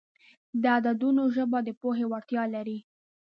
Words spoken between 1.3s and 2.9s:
ژبه د پوهې وړتیا لري.